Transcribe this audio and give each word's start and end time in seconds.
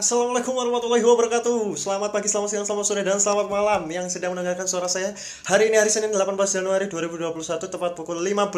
Assalamualaikum 0.00 0.56
warahmatullahi 0.56 1.04
wabarakatuh. 1.04 1.76
Selamat 1.76 2.08
pagi, 2.08 2.24
selamat 2.24 2.48
siang, 2.48 2.64
selamat 2.64 2.84
sore, 2.88 3.04
dan 3.04 3.20
selamat 3.20 3.52
malam. 3.52 3.84
Yang 3.84 4.16
sedang 4.16 4.32
mendengarkan 4.32 4.64
suara 4.64 4.88
saya 4.88 5.12
Hari 5.44 5.68
ini 5.68 5.76
hari 5.76 5.92
Senin 5.92 6.08
18 6.08 6.40
Januari 6.40 6.88
2021 6.88 7.36
Tepat 7.68 7.92
pukul 7.92 8.16
15 8.24 8.48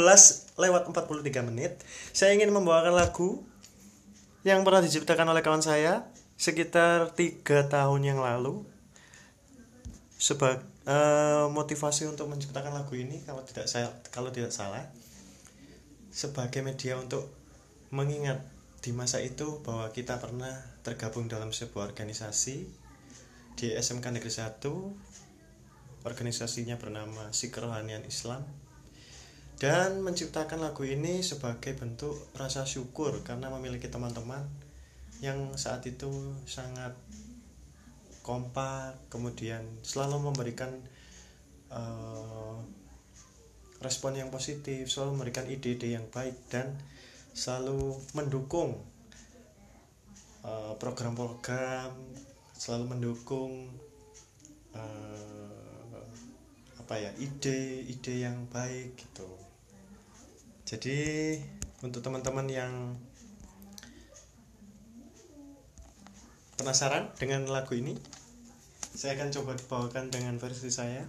lewat 0.55 0.83
43 0.95 1.43
menit. 1.51 1.83
Saya 2.15 2.39
ingin 2.39 2.55
membawakan 2.55 2.95
lagu 2.95 3.43
Yang 4.47 4.63
pernah 4.63 4.83
diciptakan 4.87 5.27
oleh 5.35 5.43
kawan 5.43 5.67
saya 5.67 6.07
Sekitar 6.39 7.11
3 7.11 7.43
tahun 7.43 8.01
yang 8.07 8.23
lalu. 8.23 8.63
Sebagai 10.15 10.63
uh, 10.87 11.51
motivasi 11.51 12.07
untuk 12.07 12.31
menciptakan 12.31 12.71
lagu 12.71 12.95
ini 12.95 13.19
Kalau 13.27 13.43
tidak 13.43 13.67
saya 13.67 13.91
kalau 14.15 14.31
tidak 14.31 14.55
salah 14.55 14.87
Sebagai 16.15 16.63
media 16.63 16.95
untuk 17.03 17.27
mengingat 17.91 18.52
di 18.83 18.91
masa 18.91 19.23
itu 19.23 19.63
bahwa 19.63 19.95
kita 19.95 20.19
pernah 20.19 20.51
tergabung 20.83 21.31
dalam 21.31 21.55
sebuah 21.55 21.95
organisasi 21.95 22.67
di 23.55 23.67
SMK 23.71 24.11
Negeri 24.11 24.33
1 24.35 24.59
organisasinya 26.03 26.83
bernama 26.83 27.31
Sikrohanian 27.31 28.03
Islam. 28.03 28.43
Dan 29.55 30.03
menciptakan 30.03 30.59
lagu 30.59 30.83
ini 30.83 31.23
sebagai 31.23 31.79
bentuk 31.79 32.19
rasa 32.35 32.67
syukur 32.67 33.23
karena 33.23 33.47
memiliki 33.55 33.87
teman-teman 33.87 34.43
yang 35.23 35.55
saat 35.55 35.87
itu 35.87 36.35
sangat 36.51 36.99
kompak 38.27 38.99
kemudian 39.07 39.63
selalu 39.87 40.35
memberikan 40.35 40.75
uh, 41.71 42.59
respon 43.79 44.19
yang 44.19 44.35
positif 44.35 44.91
selalu 44.91 45.19
memberikan 45.19 45.47
ide-ide 45.47 45.95
yang 45.95 46.07
baik 46.11 46.35
dan 46.51 46.75
selalu 47.33 47.97
mendukung 48.13 48.77
eh, 50.45 50.73
program-program 50.77 51.91
uh, 51.93 52.31
selalu 52.53 52.95
mendukung 52.95 53.67
uh, 54.77 56.03
apa 56.79 56.95
ya 56.95 57.11
ide-ide 57.19 58.23
yang 58.23 58.47
baik 58.55 58.95
gitu. 58.95 59.27
Jadi 60.63 61.37
untuk 61.83 62.07
teman-teman 62.07 62.47
yang 62.47 62.95
penasaran 66.55 67.11
dengan 67.19 67.51
lagu 67.51 67.75
ini 67.75 67.99
saya 68.95 69.19
akan 69.19 69.35
coba 69.35 69.53
bawakan 69.67 70.15
dengan 70.15 70.39
versi 70.39 70.71
saya 70.71 71.03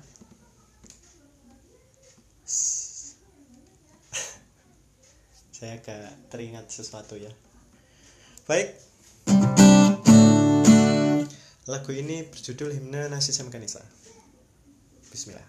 saya 5.63 5.79
agak 5.79 6.11
teringat 6.27 6.67
sesuatu 6.67 7.15
ya. 7.15 7.31
Baik. 8.51 8.75
Lagu 11.63 11.95
ini 11.95 12.27
berjudul 12.27 12.75
himne 12.75 13.07
nasi 13.07 13.31
Samkanisa 13.31 13.79
Bismillah 15.07 15.47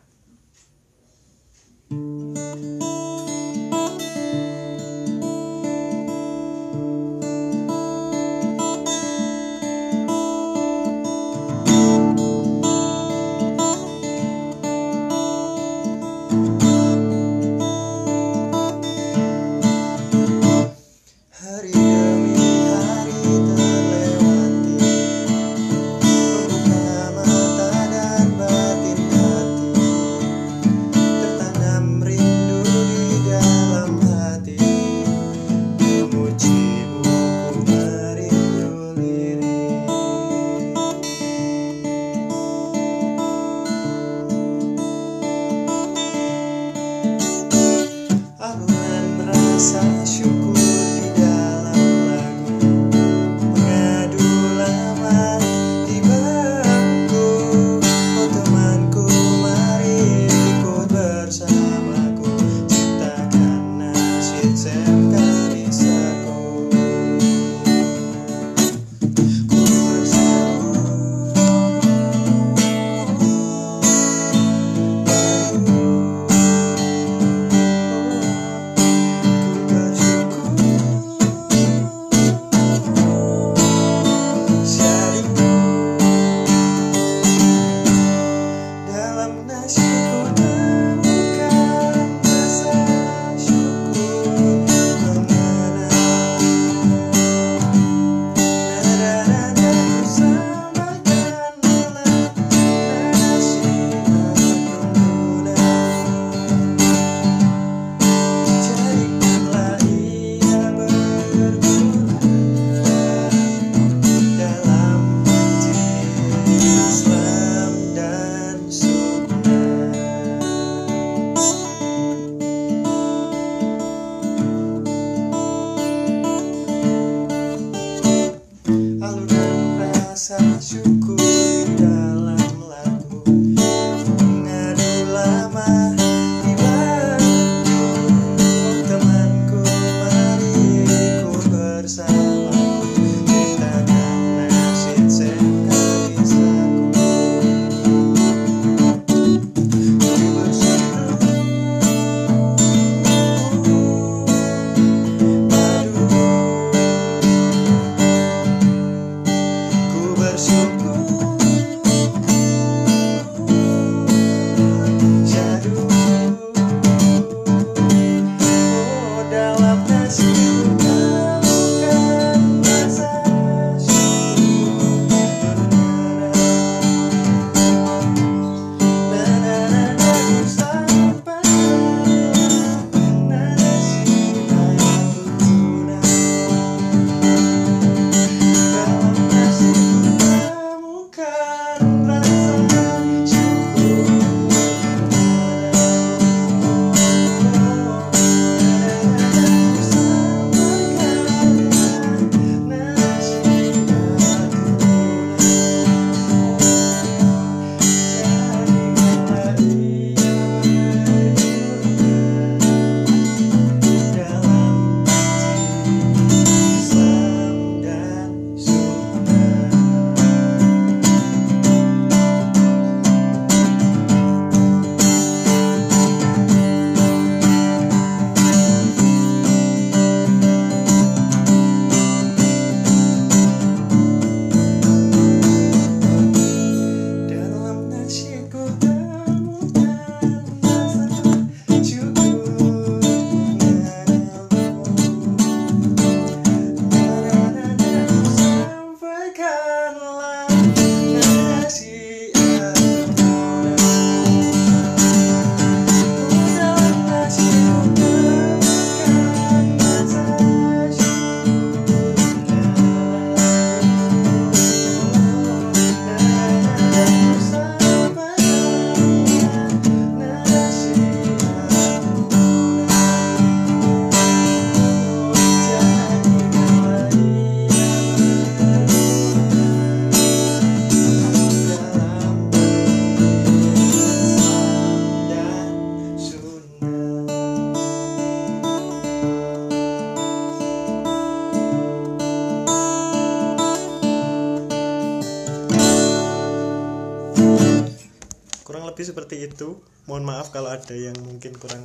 seperti 299.05 299.45
itu. 299.45 299.81
Mohon 300.09 300.25
maaf 300.25 300.53
kalau 300.53 300.73
ada 300.73 300.97
yang 300.97 301.17
mungkin 301.21 301.57
kurang 301.57 301.85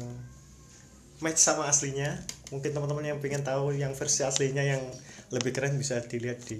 match 1.19 1.39
sama 1.39 1.67
aslinya. 1.67 2.19
Mungkin 2.51 2.71
teman-teman 2.71 3.05
yang 3.05 3.19
pengen 3.19 3.43
tahu 3.43 3.75
yang 3.75 3.93
versi 3.95 4.23
aslinya 4.23 4.63
yang 4.63 4.83
lebih 5.29 5.51
keren 5.53 5.77
bisa 5.77 5.99
dilihat 6.01 6.41
di 6.47 6.59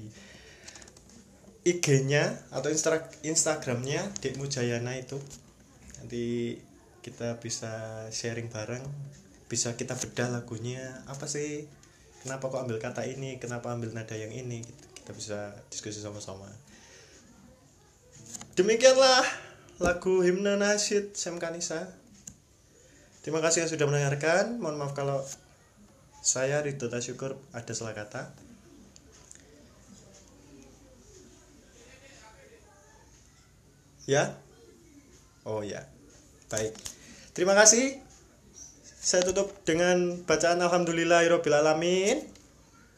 IG-nya 1.68 2.39
atau 2.56 2.71
Insta 2.71 3.04
Instagramnya 3.24 4.12
Dek 4.24 4.39
Mujayana 4.39 4.95
itu. 4.95 5.19
Nanti 6.00 6.56
kita 7.00 7.39
bisa 7.39 8.06
sharing 8.12 8.51
bareng 8.51 8.83
bisa 9.50 9.74
kita 9.74 9.98
bedah 9.98 10.30
lagunya 10.30 11.01
apa 11.10 11.25
sih 11.25 11.66
kenapa 12.21 12.54
kok 12.54 12.62
ambil 12.69 12.77
kata 12.77 13.01
ini 13.10 13.42
kenapa 13.42 13.74
ambil 13.74 13.89
nada 13.98 14.13
yang 14.13 14.30
ini 14.30 14.62
gitu. 14.62 14.86
kita 15.01 15.12
bisa 15.18 15.39
diskusi 15.74 15.98
sama-sama. 15.98 16.45
Demikianlah 18.54 19.49
lagu 19.80 20.20
himne 20.20 20.60
nasyid 20.60 21.16
Sam 21.16 21.40
Kanisa. 21.40 21.88
Terima 23.24 23.40
kasih 23.40 23.64
yang 23.64 23.72
sudah 23.72 23.88
mendengarkan. 23.88 24.60
Mohon 24.60 24.78
maaf 24.84 24.94
kalau 24.96 25.24
saya 26.20 26.60
Ridho 26.60 26.92
Tasyukur 26.92 27.40
ada 27.56 27.72
salah 27.72 27.96
kata. 27.96 28.31
Ya? 34.04 34.36
Oh 35.48 35.64
ya. 35.64 35.88
Baik. 36.52 36.76
Terima 37.31 37.56
kasih. 37.56 38.04
Saya 39.00 39.24
tutup 39.24 39.56
dengan 39.64 40.20
bacaan 40.28 40.60
Alhamdulillahirabbil 40.60 41.56
alamin. 41.56 42.20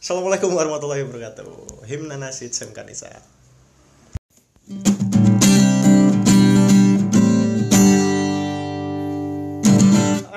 Assalamualaikum 0.02 0.50
warahmatullahi 0.50 1.06
wabarakatuh. 1.06 1.86
Himna 1.86 2.18
nasid 2.18 2.58
Sam 2.58 2.74
Kanisa 2.74 3.22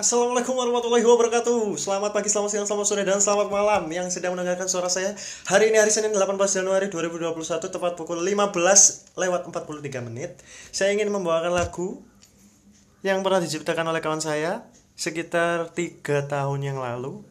Assalamualaikum 0.04 0.52
warahmatullahi 0.52 1.00
wabarakatuh. 1.00 1.80
Selamat 1.80 2.12
pagi, 2.12 2.28
selamat 2.28 2.52
siang, 2.52 2.68
selamat 2.68 2.86
sore, 2.92 3.08
dan 3.08 3.24
selamat 3.24 3.48
malam 3.48 3.88
Yang 3.88 4.20
sedang 4.20 4.36
mendengarkan 4.36 4.68
suara 4.68 4.92
saya. 4.92 5.16
Hari 5.48 5.72
ini 5.72 5.80
hari 5.80 5.88
Senin 5.88 6.12
18 6.12 6.28
Januari 6.44 6.92
2021 6.92 7.32
Tepat 7.72 7.96
pukul 7.96 8.20
15 8.20 8.52
lewat 9.16 9.48
43 9.48 10.04
menit. 10.04 10.44
Saya 10.76 10.92
ingin 10.92 11.08
membawakan 11.08 11.56
lagu 11.56 12.04
Yang 13.00 13.24
pernah 13.24 13.40
diciptakan 13.40 13.88
oleh 13.88 14.04
kawan 14.04 14.20
saya 14.20 14.68
Sekitar 14.92 15.72
3 15.72 16.04
tahun 16.04 16.60
yang 16.60 16.84
lalu. 16.84 17.24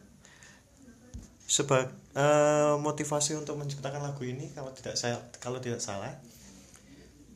Sebagai 1.46 1.94
uh, 2.18 2.74
motivasi 2.82 3.38
untuk 3.38 3.54
menciptakan 3.54 4.02
lagu 4.02 4.26
ini 4.26 4.50
Kalau 4.50 4.74
tidak 4.74 4.98
saya 4.98 5.22
kalau 5.38 5.62
tidak 5.62 5.78
salah 5.78 6.10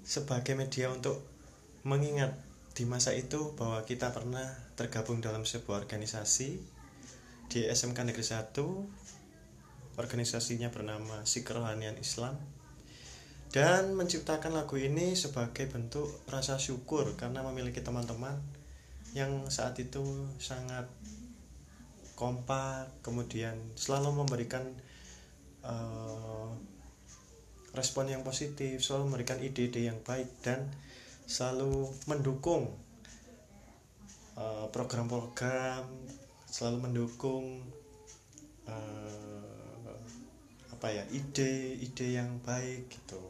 Sebagai 0.02 0.58
media 0.58 0.90
untuk 0.90 1.22
mengingat 1.86 2.47
di 2.78 2.86
masa 2.86 3.10
itu 3.10 3.58
bahwa 3.58 3.82
kita 3.82 4.14
pernah 4.14 4.46
tergabung 4.78 5.18
dalam 5.18 5.42
sebuah 5.42 5.82
organisasi 5.82 6.62
di 7.50 7.66
SMK 7.66 8.06
Negeri 8.06 8.22
1 8.22 8.54
organisasinya 9.98 10.70
bernama 10.70 11.26
Sikrohanian 11.26 11.98
Islam. 11.98 12.38
Dan 13.50 13.98
menciptakan 13.98 14.54
lagu 14.54 14.78
ini 14.78 15.18
sebagai 15.18 15.66
bentuk 15.66 16.06
rasa 16.30 16.62
syukur 16.62 17.18
karena 17.18 17.42
memiliki 17.42 17.82
teman-teman 17.82 18.38
yang 19.10 19.50
saat 19.50 19.74
itu 19.82 20.30
sangat 20.38 20.86
kompak 22.14 22.94
kemudian 23.02 23.58
selalu 23.74 24.22
memberikan 24.22 24.62
uh, 25.66 26.54
respon 27.74 28.06
yang 28.06 28.22
positif 28.22 28.86
selalu 28.86 29.10
memberikan 29.10 29.42
ide-ide 29.42 29.90
yang 29.90 29.98
baik 30.06 30.30
dan 30.46 30.70
selalu 31.28 31.92
mendukung 32.08 32.72
eh, 34.32 34.66
program-program 34.72 35.84
uh, 35.84 36.16
selalu 36.48 36.88
mendukung 36.88 37.60
uh, 38.64 39.92
apa 40.72 40.86
ya 40.88 41.04
ide-ide 41.12 42.16
yang 42.16 42.40
baik 42.40 42.88
gitu. 42.88 43.20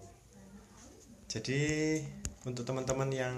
Jadi 1.26 1.98
untuk 2.46 2.62
teman-teman 2.62 3.10
yang 3.10 3.36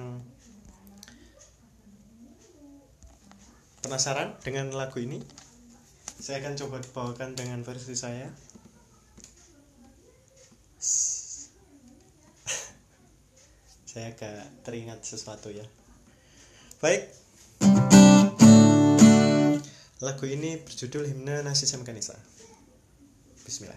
penasaran 3.81 4.37
dengan 4.45 4.71
lagu 4.77 5.01
ini 5.01 5.25
saya 6.21 6.45
akan 6.45 6.55
coba 6.61 6.85
bawakan 6.93 7.33
dengan 7.33 7.65
versi 7.65 7.97
saya 7.97 8.29
saya 14.01 14.17
agak 14.17 14.65
teringat 14.65 15.05
sesuatu 15.05 15.53
ya. 15.53 15.61
Baik. 16.81 17.13
Lagu 20.01 20.25
ini 20.25 20.57
berjudul 20.57 21.05
himne 21.13 21.45
nasi 21.45 21.69
sam 21.69 21.85
kanisa 21.85 22.17
Bismillah 23.45 23.77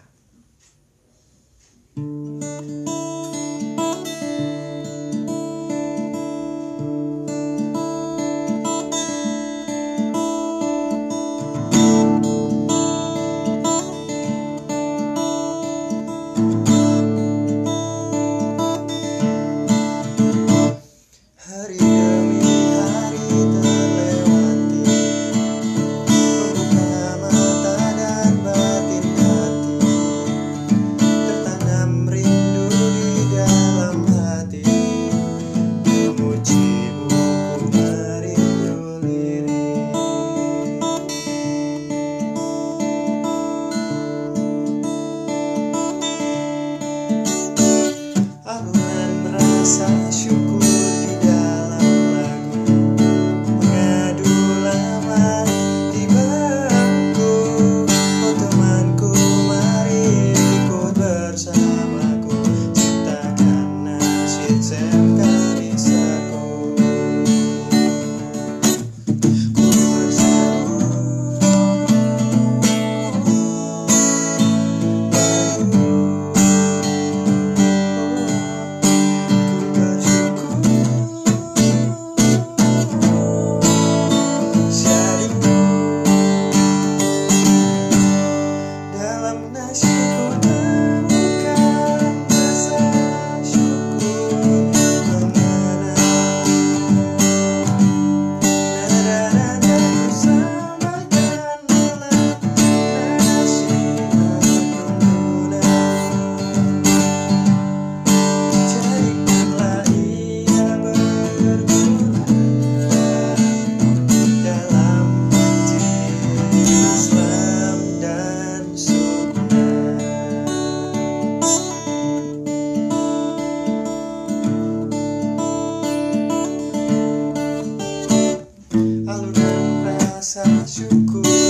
machucou. 130.73 131.42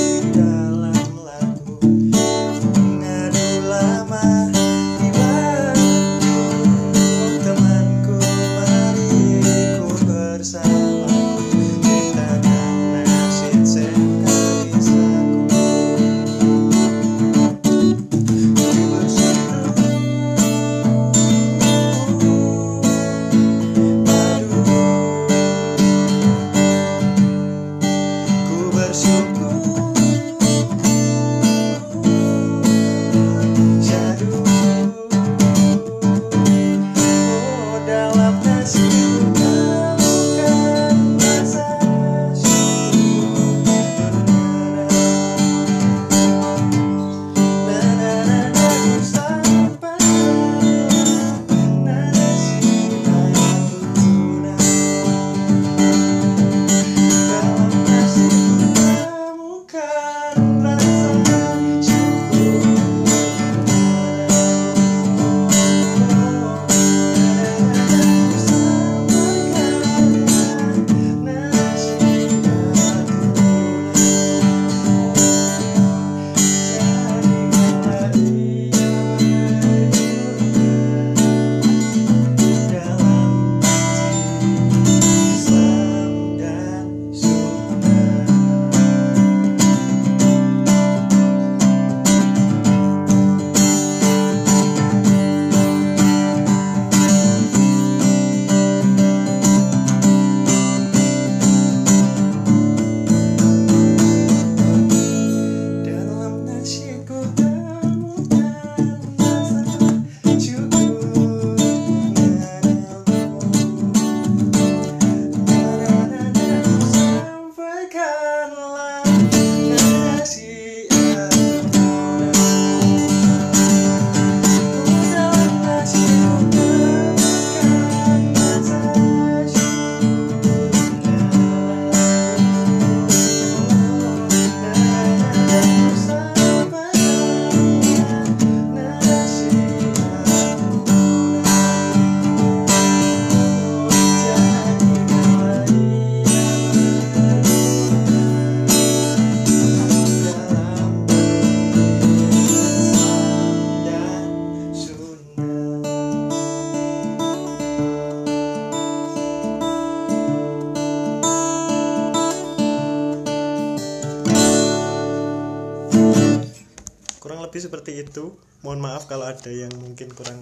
Lebih 167.44 167.60
seperti 167.60 168.00
itu. 168.00 168.40
Mohon 168.64 168.80
maaf 168.88 169.12
kalau 169.12 169.28
ada 169.28 169.52
yang 169.52 169.72
mungkin 169.76 170.08
kurang 170.16 170.40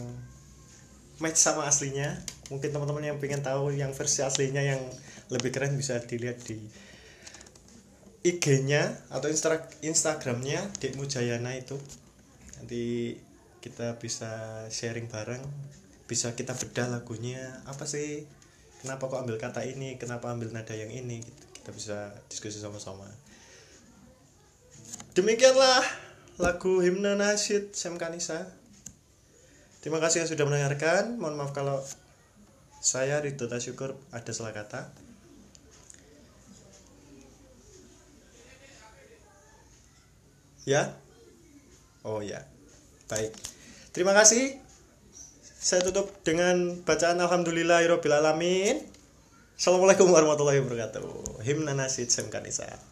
match 1.17 1.41
sama 1.41 1.65
aslinya. 1.65 2.21
Mungkin 2.53 2.69
teman-teman 2.69 3.01
yang 3.01 3.17
pengen 3.17 3.41
tahu 3.41 3.73
yang 3.73 3.91
versi 3.97 4.21
aslinya 4.21 4.61
yang 4.61 4.81
lebih 5.33 5.49
keren 5.49 5.73
bisa 5.73 5.97
dilihat 5.97 6.37
di 6.45 6.61
IG-nya 8.21 9.09
atau 9.09 9.33
Insta 9.33 9.65
Instagramnya 9.81 10.69
Dek 10.77 10.93
Mujayana 10.93 11.57
itu. 11.57 11.81
Nanti 12.61 13.17
kita 13.61 13.97
bisa 13.97 14.65
sharing 14.69 15.09
bareng 15.09 15.41
bisa 16.11 16.35
kita 16.35 16.51
bedah 16.51 16.91
lagunya. 16.91 17.39
Apa 17.63 17.87
sih? 17.87 18.27
Kenapa 18.83 19.07
kok 19.07 19.23
ambil 19.23 19.39
kata 19.39 19.63
ini? 19.63 19.95
Kenapa 19.95 20.35
ambil 20.35 20.51
nada 20.51 20.75
yang 20.75 20.91
ini? 20.91 21.23
Gitu. 21.23 21.43
kita 21.61 21.71
bisa 21.71 21.97
diskusi 22.27 22.57
sama-sama. 22.57 23.05
Demikianlah 25.13 25.85
lagu 26.41 26.81
himne 26.81 27.13
nasyid 27.13 27.77
Sam 27.77 28.01
Kanisa. 28.01 28.49
Terima 29.85 30.01
kasih 30.01 30.25
yang 30.25 30.29
sudah 30.29 30.45
mendengarkan. 30.49 31.21
Mohon 31.21 31.35
maaf 31.37 31.51
kalau 31.53 31.77
saya 32.81 33.21
Ridho 33.21 33.45
Tasyukur 33.45 33.93
ada 34.09 34.31
salah 34.33 34.53
kata. 34.53 34.89
Ya? 40.65 40.97
Oh 42.01 42.25
ya. 42.25 42.45
Baik. 43.05 43.33
Terima 43.93 44.17
kasih. 44.17 44.57
Saya 45.61 45.85
tutup 45.85 46.09
dengan 46.25 46.81
bacaan 46.81 47.21
Alhamdulillahirobbilalamin. 47.21 48.81
Assalamualaikum 49.57 50.09
warahmatullahi 50.09 50.57
wabarakatuh. 50.65 51.45
Himna 51.45 51.77
nasid 51.77 52.09
Sam 52.09 52.33
Kanisa. 52.33 52.90